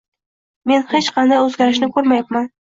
Men 0.71 0.87
hech 0.95 1.11
qanday 1.19 1.43
oʻzgarishni 1.45 1.93
koʻrmayapman. 1.95 2.53